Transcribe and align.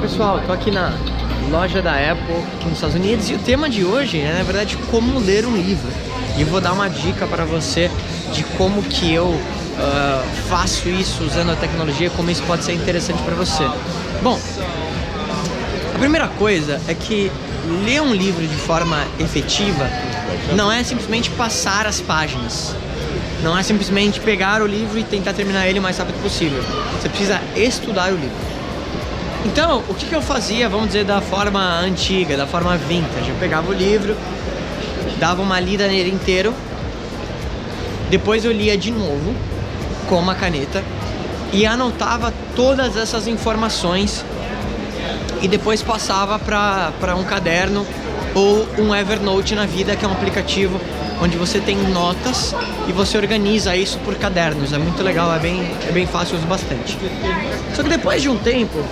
pessoal, 0.00 0.40
tô 0.46 0.52
aqui 0.52 0.70
na 0.70 0.94
loja 1.50 1.82
da 1.82 1.92
Apple 1.92 2.34
aqui 2.56 2.64
nos 2.64 2.74
Estados 2.74 2.96
Unidos 2.96 3.28
e 3.28 3.34
o 3.34 3.38
tema 3.38 3.68
de 3.68 3.84
hoje 3.84 4.18
é 4.18 4.32
na 4.32 4.42
verdade 4.42 4.78
como 4.90 5.18
ler 5.18 5.44
um 5.44 5.54
livro. 5.54 5.90
E 6.38 6.44
vou 6.44 6.58
dar 6.58 6.72
uma 6.72 6.88
dica 6.88 7.26
para 7.26 7.44
você 7.44 7.90
de 8.32 8.42
como 8.56 8.82
que 8.82 9.12
eu 9.12 9.26
uh, 9.26 10.48
faço 10.48 10.88
isso 10.88 11.22
usando 11.22 11.50
a 11.50 11.56
tecnologia, 11.56 12.08
como 12.10 12.30
isso 12.30 12.42
pode 12.44 12.64
ser 12.64 12.72
interessante 12.72 13.22
para 13.22 13.34
você. 13.34 13.62
Bom, 14.22 14.40
a 15.94 15.98
primeira 15.98 16.28
coisa 16.28 16.80
é 16.88 16.94
que 16.94 17.30
ler 17.84 18.00
um 18.00 18.14
livro 18.14 18.46
de 18.46 18.56
forma 18.56 19.04
efetiva 19.18 19.86
não 20.56 20.72
é 20.72 20.82
simplesmente 20.82 21.28
passar 21.30 21.86
as 21.86 22.00
páginas. 22.00 22.74
Não 23.42 23.56
é 23.56 23.62
simplesmente 23.62 24.18
pegar 24.18 24.62
o 24.62 24.66
livro 24.66 24.98
e 24.98 25.04
tentar 25.04 25.34
terminar 25.34 25.66
ele 25.66 25.78
o 25.78 25.82
mais 25.82 25.98
rápido 25.98 26.22
possível. 26.22 26.62
Você 26.98 27.08
precisa 27.08 27.38
estudar 27.54 28.12
o 28.12 28.16
livro. 28.16 28.59
Então, 29.44 29.82
o 29.88 29.94
que, 29.94 30.06
que 30.06 30.14
eu 30.14 30.20
fazia, 30.20 30.68
vamos 30.68 30.88
dizer, 30.88 31.04
da 31.04 31.20
forma 31.20 31.60
antiga, 31.80 32.36
da 32.36 32.46
forma 32.46 32.76
vintage? 32.76 33.30
Eu 33.30 33.36
pegava 33.36 33.70
o 33.70 33.72
livro, 33.72 34.14
dava 35.18 35.40
uma 35.40 35.58
lida 35.58 35.86
nele 35.88 36.10
inteiro, 36.10 36.54
depois 38.10 38.44
eu 38.44 38.52
lia 38.52 38.76
de 38.76 38.90
novo 38.90 39.34
com 40.08 40.16
uma 40.16 40.34
caneta 40.34 40.82
e 41.52 41.64
anotava 41.64 42.34
todas 42.54 42.96
essas 42.96 43.26
informações 43.26 44.24
e 45.40 45.48
depois 45.48 45.82
passava 45.82 46.38
para 46.38 47.16
um 47.16 47.24
caderno 47.24 47.86
ou 48.34 48.66
um 48.78 48.94
Evernote 48.94 49.54
na 49.54 49.64
vida, 49.64 49.96
que 49.96 50.04
é 50.04 50.08
um 50.08 50.12
aplicativo 50.12 50.78
onde 51.22 51.36
você 51.36 51.60
tem 51.60 51.76
notas 51.76 52.54
e 52.88 52.92
você 52.92 53.16
organiza 53.16 53.74
isso 53.74 53.98
por 54.00 54.14
cadernos. 54.16 54.72
É 54.72 54.78
muito 54.78 55.02
legal, 55.02 55.32
é 55.34 55.38
bem, 55.38 55.60
é 55.88 55.92
bem 55.92 56.06
fácil, 56.06 56.36
uso 56.36 56.46
bastante. 56.46 56.96
Só 57.74 57.82
que 57.82 57.88
depois 57.88 58.20
de 58.20 58.28
um 58.28 58.36
tempo, 58.36 58.84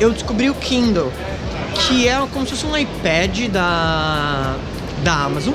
eu 0.00 0.10
descobri 0.10 0.50
o 0.50 0.54
Kindle, 0.54 1.12
que 1.74 2.08
é 2.08 2.16
como 2.32 2.46
se 2.46 2.52
fosse 2.52 2.66
um 2.66 2.76
iPad 2.76 3.48
da, 3.48 4.56
da 5.02 5.12
Amazon, 5.12 5.54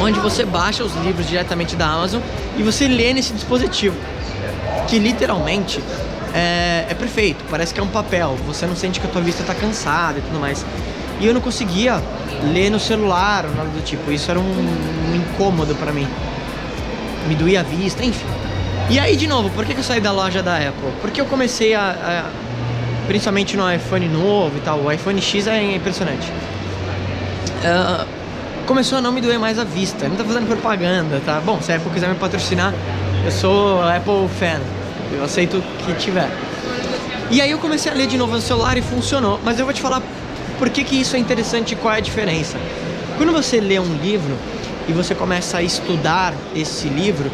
onde 0.00 0.18
você 0.20 0.44
baixa 0.44 0.84
os 0.84 0.94
livros 0.96 1.26
diretamente 1.28 1.76
da 1.76 1.86
Amazon 1.86 2.20
e 2.56 2.62
você 2.62 2.86
lê 2.88 3.12
nesse 3.12 3.32
dispositivo, 3.32 3.96
que 4.88 4.98
literalmente 4.98 5.82
é, 6.34 6.86
é 6.88 6.94
perfeito, 6.94 7.44
parece 7.50 7.72
que 7.72 7.80
é 7.80 7.82
um 7.82 7.88
papel, 7.88 8.36
você 8.46 8.66
não 8.66 8.76
sente 8.76 9.00
que 9.00 9.06
a 9.06 9.10
tua 9.10 9.22
vista 9.22 9.42
está 9.42 9.54
cansada 9.54 10.18
e 10.18 10.22
tudo 10.22 10.38
mais. 10.38 10.64
E 11.18 11.26
eu 11.26 11.32
não 11.32 11.40
conseguia 11.40 12.02
ler 12.52 12.70
no 12.70 12.78
celular 12.78 13.46
ou 13.46 13.54
nada 13.54 13.70
do 13.70 13.82
tipo, 13.82 14.12
isso 14.12 14.30
era 14.30 14.38
um, 14.38 14.42
um 14.42 15.16
incômodo 15.16 15.74
para 15.74 15.92
mim. 15.92 16.06
Me 17.26 17.34
doía 17.34 17.60
a 17.60 17.62
vista, 17.62 18.04
enfim. 18.04 18.26
E 18.90 19.00
aí, 19.00 19.16
de 19.16 19.26
novo, 19.26 19.50
por 19.50 19.64
que, 19.64 19.72
eu 19.72 19.82
saí 19.82 20.00
da 20.00 20.12
loja 20.12 20.42
da 20.42 20.56
Apple? 20.56 20.92
Porque 21.00 21.20
eu 21.20 21.24
comecei 21.24 21.74
a, 21.74 21.80
a 22.22 22.45
principalmente 23.06 23.56
no 23.56 23.72
iPhone 23.72 24.08
novo 24.08 24.56
e 24.56 24.60
tal. 24.60 24.80
O 24.80 24.92
iPhone 24.92 25.20
X 25.20 25.46
é 25.46 25.74
impressionante. 25.74 26.30
Uh, 27.62 28.06
começou 28.66 28.98
a 28.98 29.00
não 29.00 29.12
me 29.12 29.20
doer 29.20 29.38
mais 29.38 29.58
a 29.58 29.64
vista. 29.64 30.08
Não 30.08 30.16
tá 30.16 30.24
fazendo 30.24 30.46
propaganda, 30.46 31.20
tá? 31.24 31.40
Bom, 31.40 31.60
se 31.60 31.72
a 31.72 31.76
Apple 31.76 31.90
quiser 31.92 32.08
me 32.08 32.16
patrocinar, 32.16 32.74
eu 33.24 33.30
sou 33.30 33.82
Apple 33.82 34.28
fan. 34.38 34.60
Eu 35.12 35.24
aceito 35.24 35.62
que 35.84 35.94
tiver. 35.94 36.28
E 37.30 37.40
aí 37.40 37.50
eu 37.50 37.58
comecei 37.58 37.90
a 37.90 37.94
ler 37.94 38.06
de 38.06 38.16
novo 38.16 38.34
no 38.34 38.40
celular 38.40 38.76
e 38.76 38.82
funcionou. 38.82 39.40
Mas 39.44 39.58
eu 39.58 39.64
vou 39.64 39.74
te 39.74 39.80
falar 39.80 40.02
por 40.58 40.68
que, 40.70 40.84
que 40.84 41.00
isso 41.00 41.16
é 41.16 41.18
interessante 41.18 41.72
e 41.72 41.76
qual 41.76 41.94
é 41.94 41.98
a 41.98 42.00
diferença. 42.00 42.58
Quando 43.16 43.32
você 43.32 43.60
lê 43.60 43.78
um 43.78 43.96
livro 43.96 44.36
e 44.88 44.92
você 44.92 45.14
começa 45.14 45.58
a 45.58 45.62
estudar 45.62 46.34
esse 46.54 46.88
livro, 46.88 47.30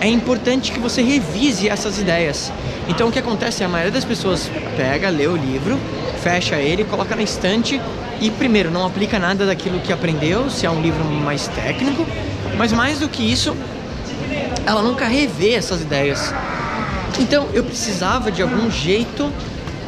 é 0.00 0.08
importante 0.08 0.72
que 0.72 0.78
você 0.78 1.02
revise 1.02 1.68
essas 1.68 1.98
ideias. 1.98 2.52
Então 2.88 3.08
o 3.08 3.12
que 3.12 3.18
acontece 3.18 3.62
é 3.62 3.66
a 3.66 3.68
maioria 3.68 3.92
das 3.92 4.04
pessoas 4.04 4.50
pega, 4.76 5.08
lê 5.08 5.26
o 5.26 5.36
livro, 5.36 5.78
fecha 6.22 6.56
ele, 6.56 6.84
coloca 6.84 7.14
na 7.14 7.22
estante 7.22 7.80
e 8.20 8.30
primeiro 8.30 8.70
não 8.70 8.86
aplica 8.86 9.18
nada 9.18 9.46
daquilo 9.46 9.80
que 9.80 9.92
aprendeu, 9.92 10.50
se 10.50 10.66
é 10.66 10.70
um 10.70 10.80
livro 10.80 11.04
mais 11.04 11.48
técnico, 11.48 12.06
mas 12.56 12.72
mais 12.72 12.98
do 12.98 13.08
que 13.08 13.22
isso, 13.22 13.56
ela 14.66 14.82
nunca 14.82 15.06
revê 15.06 15.54
essas 15.54 15.80
ideias. 15.80 16.32
Então 17.18 17.48
eu 17.52 17.64
precisava 17.64 18.30
de 18.30 18.42
algum 18.42 18.70
jeito 18.70 19.32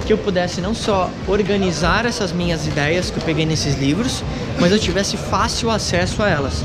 que 0.06 0.12
eu 0.12 0.18
pudesse 0.18 0.60
não 0.60 0.74
só 0.74 1.08
organizar 1.28 2.04
essas 2.04 2.32
minhas 2.32 2.66
ideias 2.66 3.10
que 3.10 3.18
eu 3.18 3.22
peguei 3.22 3.46
nesses 3.46 3.78
livros, 3.78 4.24
mas 4.58 4.72
eu 4.72 4.78
tivesse 4.78 5.16
fácil 5.16 5.70
acesso 5.70 6.22
a 6.22 6.28
elas. 6.28 6.64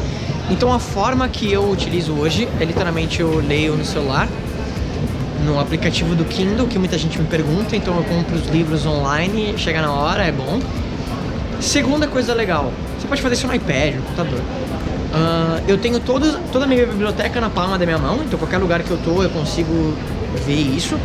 Então 0.50 0.72
a 0.72 0.79
forma 0.79 1.28
que 1.28 1.51
eu 1.51 1.69
utilizo 1.69 2.13
hoje 2.13 2.47
é 2.59 2.66
literalmente 2.66 3.19
eu 3.19 3.39
leio 3.39 3.75
no 3.75 3.83
celular, 3.83 4.28
no 5.44 5.59
aplicativo 5.59 6.16
do 6.16 6.23
Kindle, 6.23 6.67
que 6.67 6.78
muita 6.78 6.97
gente 6.97 7.19
me 7.19 7.25
pergunta, 7.25 7.75
então 7.75 7.95
eu 7.97 8.03
compro 8.03 8.35
os 8.35 8.47
livros 8.47 8.85
online, 8.85 9.56
chega 9.57 9.81
na 9.81 9.91
hora, 9.91 10.23
é 10.23 10.31
bom. 10.31 10.59
Segunda 11.59 12.07
coisa 12.07 12.33
legal, 12.33 12.72
você 13.00 13.07
pode 13.07 13.22
fazer 13.22 13.35
isso 13.35 13.47
no 13.47 13.56
iPad, 13.56 13.95
no 13.95 14.01
computador. 14.03 14.39
Uh, 14.39 15.63
eu 15.67 15.78
tenho 15.78 16.00
todo, 16.00 16.39
toda 16.51 16.66
a 16.66 16.67
minha 16.67 16.85
biblioteca 16.85 17.41
na 17.41 17.50
palma 17.50 17.77
da 17.77 17.85
minha 17.85 17.97
mão, 17.97 18.19
então 18.23 18.38
qualquer 18.38 18.57
lugar 18.57 18.83
que 18.83 18.91
eu 18.91 18.97
tô 18.97 19.23
eu 19.23 19.29
consigo 19.31 19.95
ver 20.45 20.53
isso. 20.53 21.00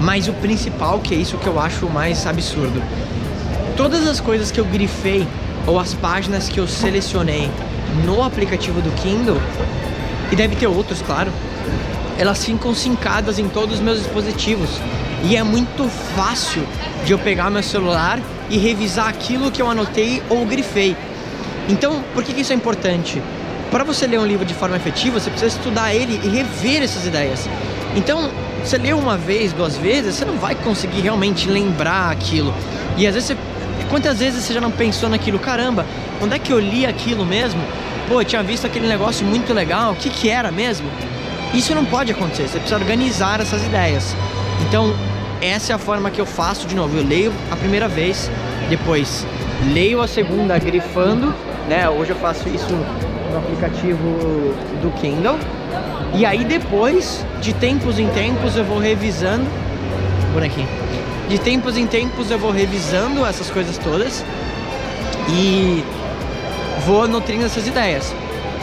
Mas 0.00 0.26
o 0.26 0.32
principal, 0.32 0.98
que 0.98 1.14
é 1.14 1.18
isso 1.18 1.36
que 1.36 1.46
eu 1.46 1.60
acho 1.60 1.88
mais 1.88 2.26
absurdo, 2.26 2.82
todas 3.76 4.08
as 4.08 4.18
coisas 4.18 4.50
que 4.50 4.58
eu 4.58 4.64
grifei 4.64 5.26
ou 5.66 5.78
as 5.78 5.94
páginas 5.94 6.48
que 6.48 6.58
eu 6.58 6.66
selecionei 6.66 7.48
no 8.04 8.22
aplicativo 8.22 8.80
do 8.80 8.90
Kindle, 8.92 9.40
e 10.30 10.36
deve 10.36 10.56
ter 10.56 10.66
outros, 10.66 11.02
claro, 11.02 11.30
elas 12.18 12.44
ficam 12.44 12.74
sincadas 12.74 13.38
em 13.38 13.48
todos 13.48 13.76
os 13.76 13.80
meus 13.80 13.98
dispositivos. 13.98 14.70
E 15.24 15.36
é 15.36 15.42
muito 15.42 15.88
fácil 16.16 16.62
de 17.04 17.12
eu 17.12 17.18
pegar 17.18 17.50
meu 17.50 17.62
celular 17.62 18.18
e 18.50 18.58
revisar 18.58 19.08
aquilo 19.08 19.50
que 19.50 19.62
eu 19.62 19.70
anotei 19.70 20.22
ou 20.28 20.44
grifei. 20.44 20.96
Então, 21.68 22.02
por 22.12 22.24
que, 22.24 22.32
que 22.32 22.40
isso 22.40 22.52
é 22.52 22.56
importante? 22.56 23.22
Para 23.70 23.84
você 23.84 24.06
ler 24.06 24.18
um 24.18 24.26
livro 24.26 24.44
de 24.44 24.54
forma 24.54 24.76
efetiva, 24.76 25.20
você 25.20 25.30
precisa 25.30 25.56
estudar 25.56 25.94
ele 25.94 26.20
e 26.24 26.28
rever 26.28 26.82
essas 26.82 27.06
ideias. 27.06 27.48
Então, 27.94 28.30
você 28.64 28.78
lê 28.78 28.92
uma 28.92 29.16
vez, 29.16 29.52
duas 29.52 29.76
vezes, 29.76 30.16
você 30.16 30.24
não 30.24 30.36
vai 30.36 30.54
conseguir 30.54 31.00
realmente 31.00 31.48
lembrar 31.48 32.10
aquilo. 32.10 32.52
E 32.96 33.06
às 33.06 33.14
vezes 33.14 33.28
você 33.28 33.36
Quantas 33.88 34.18
vezes 34.20 34.42
você 34.42 34.54
já 34.54 34.60
não 34.60 34.70
pensou 34.70 35.08
naquilo? 35.08 35.38
Caramba, 35.38 35.84
onde 36.20 36.34
é 36.34 36.38
que 36.38 36.52
eu 36.52 36.58
li 36.58 36.86
aquilo 36.86 37.26
mesmo? 37.26 37.60
Pô, 38.08 38.20
eu 38.20 38.24
tinha 38.24 38.42
visto 38.42 38.66
aquele 38.66 38.86
negócio 38.86 39.26
muito 39.26 39.52
legal, 39.52 39.92
o 39.92 39.96
que, 39.96 40.10
que 40.10 40.28
era 40.28 40.50
mesmo? 40.50 40.88
Isso 41.54 41.74
não 41.74 41.84
pode 41.84 42.10
acontecer, 42.10 42.48
você 42.48 42.58
precisa 42.58 42.76
organizar 42.76 43.40
essas 43.40 43.62
ideias. 43.64 44.16
Então, 44.66 44.94
essa 45.42 45.72
é 45.72 45.74
a 45.74 45.78
forma 45.78 46.10
que 46.10 46.20
eu 46.20 46.26
faço 46.26 46.66
de 46.66 46.74
novo. 46.74 46.96
Eu 46.96 47.04
leio 47.04 47.32
a 47.50 47.56
primeira 47.56 47.88
vez, 47.88 48.30
depois 48.70 49.26
leio 49.72 50.00
a 50.00 50.08
segunda 50.08 50.58
grifando, 50.58 51.34
né? 51.68 51.88
Hoje 51.88 52.10
eu 52.10 52.16
faço 52.16 52.48
isso 52.48 52.72
no 52.72 53.38
aplicativo 53.38 54.54
do 54.80 54.90
Kindle. 55.00 55.38
E 56.14 56.24
aí 56.24 56.44
depois, 56.44 57.24
de 57.40 57.52
tempos 57.52 57.98
em 57.98 58.08
tempos, 58.08 58.56
eu 58.56 58.64
vou 58.64 58.78
revisando. 58.78 59.44
Bonequinho 60.32 60.68
de 61.32 61.38
tempos 61.38 61.78
em 61.78 61.86
tempos 61.86 62.30
eu 62.30 62.38
vou 62.38 62.50
revisando 62.50 63.24
essas 63.24 63.48
coisas 63.48 63.78
todas 63.78 64.22
e 65.30 65.82
vou 66.84 67.08
nutrindo 67.08 67.46
essas 67.46 67.66
ideias. 67.66 68.14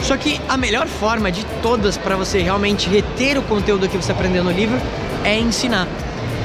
Só 0.02 0.16
que 0.16 0.40
a 0.48 0.56
melhor 0.56 0.86
forma 0.86 1.32
de 1.32 1.44
todas 1.62 1.98
para 1.98 2.14
você 2.14 2.38
realmente 2.38 2.88
reter 2.88 3.36
o 3.36 3.42
conteúdo 3.42 3.88
que 3.88 3.96
você 3.96 4.12
aprendeu 4.12 4.44
no 4.44 4.52
livro 4.52 4.78
é 5.24 5.36
ensinar. 5.36 5.88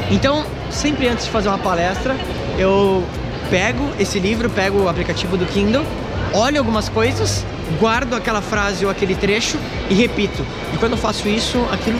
Então, 0.09 0.43
sempre 0.71 1.07
antes 1.07 1.25
de 1.25 1.31
fazer 1.31 1.47
uma 1.47 1.59
palestra, 1.59 2.15
eu 2.57 3.03
pego 3.51 3.87
esse 3.99 4.17
livro, 4.17 4.49
pego 4.49 4.79
o 4.79 4.89
aplicativo 4.89 5.37
do 5.37 5.45
Kindle, 5.45 5.85
olho 6.33 6.57
algumas 6.57 6.89
coisas, 6.89 7.45
guardo 7.79 8.15
aquela 8.15 8.41
frase 8.41 8.83
ou 8.83 8.89
aquele 8.89 9.13
trecho 9.13 9.59
e 9.91 9.93
repito. 9.93 10.43
E 10.73 10.77
quando 10.77 10.93
eu 10.93 10.97
faço 10.97 11.29
isso, 11.29 11.63
aquilo 11.71 11.99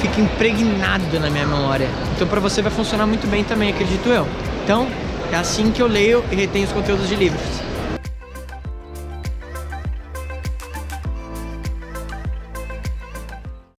fica 0.00 0.20
impregnado 0.20 1.18
na 1.20 1.30
minha 1.30 1.46
memória. 1.46 1.88
Então 2.14 2.26
para 2.26 2.40
você 2.40 2.62
vai 2.62 2.70
funcionar 2.70 3.06
muito 3.06 3.26
bem 3.26 3.44
também, 3.44 3.70
acredito 3.70 4.08
eu. 4.08 4.26
Então, 4.64 4.88
é 5.32 5.36
assim 5.36 5.70
que 5.70 5.80
eu 5.80 5.86
leio 5.86 6.24
e 6.30 6.34
retenho 6.34 6.66
os 6.66 6.72
conteúdos 6.72 7.08
de 7.08 7.14
livros. 7.14 7.66